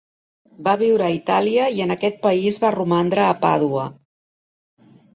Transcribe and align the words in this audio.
Va 0.67 0.71
viure 0.81 1.05
a 1.07 1.11
Itàlia 1.17 1.69
i 1.77 1.85
en 1.87 1.97
aquest 1.97 2.19
país 2.25 2.59
va 2.67 2.75
romandre 2.79 3.27
a 3.31 3.39
Pàdua. 3.47 3.89